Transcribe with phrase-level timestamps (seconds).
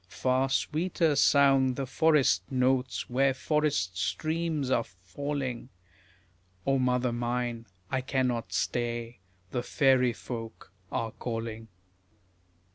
[0.09, 5.69] Far sweeter sound the forest notes where forest streams are falling;
[6.65, 9.19] O mother mine, I cannot stay,
[9.51, 11.67] the fairy folk are calling.